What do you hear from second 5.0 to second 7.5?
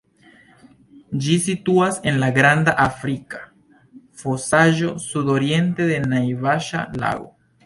sudoriente de Naivaŝa-lago.